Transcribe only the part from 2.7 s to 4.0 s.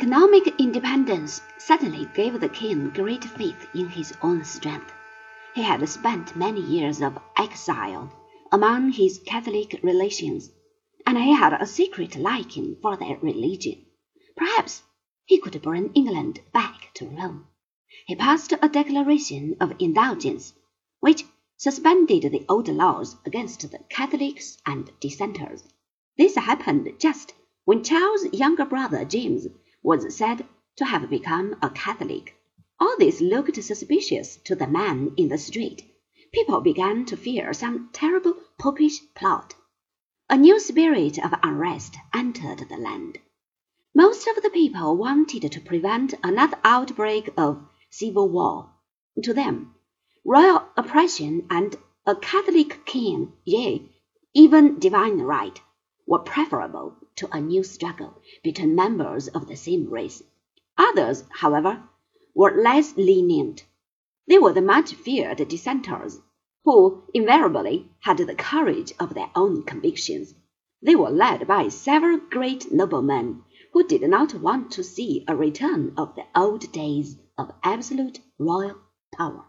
great faith in